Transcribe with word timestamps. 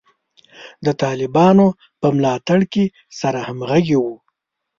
د 0.85 0.87
طالبانو 1.03 1.67
په 2.01 2.07
ملاتړ 2.15 2.59
کې 2.73 2.85
سره 3.19 3.39
همغږي 3.47 3.97
وو. 4.01 4.15